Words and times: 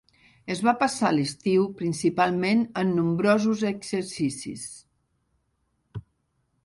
Es 0.53 0.61
va 0.67 0.71
passar 0.83 1.11
l'estiu 1.17 1.65
principalment 1.81 2.63
en 2.85 2.95
nombrosos 3.01 3.63
exercicis. 3.73 4.65